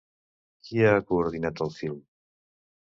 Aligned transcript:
Qui 0.69 0.81
ha 0.93 1.05
coordinat 1.11 1.65
el 1.69 1.73
film? 1.79 2.03